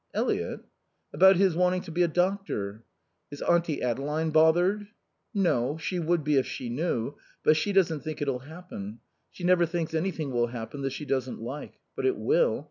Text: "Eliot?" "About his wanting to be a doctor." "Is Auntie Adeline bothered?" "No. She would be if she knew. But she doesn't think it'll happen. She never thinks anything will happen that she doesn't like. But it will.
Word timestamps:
"Eliot?" 0.15 0.61
"About 1.13 1.35
his 1.35 1.55
wanting 1.55 1.81
to 1.83 1.91
be 1.91 2.01
a 2.01 2.07
doctor." 2.07 2.83
"Is 3.29 3.39
Auntie 3.43 3.83
Adeline 3.83 4.31
bothered?" 4.31 4.87
"No. 5.31 5.77
She 5.77 5.99
would 5.99 6.23
be 6.23 6.37
if 6.37 6.47
she 6.47 6.69
knew. 6.71 7.17
But 7.43 7.55
she 7.55 7.71
doesn't 7.71 7.99
think 7.99 8.19
it'll 8.19 8.39
happen. 8.39 8.99
She 9.29 9.43
never 9.43 9.67
thinks 9.67 9.93
anything 9.93 10.31
will 10.31 10.47
happen 10.47 10.81
that 10.81 10.89
she 10.93 11.05
doesn't 11.05 11.39
like. 11.39 11.73
But 11.95 12.07
it 12.07 12.17
will. 12.17 12.59